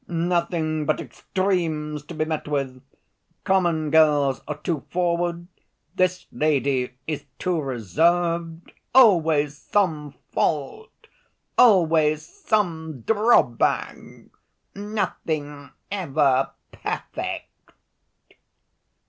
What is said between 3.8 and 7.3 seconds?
girls are too forward, this lady is